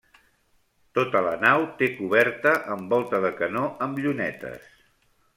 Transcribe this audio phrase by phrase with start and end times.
[0.99, 4.65] Tota la nau té coberta amb volta de canó amb llunetes.